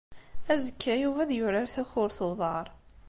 [0.53, 2.67] Azekka, Yuba ad yurar takurt n uḍar.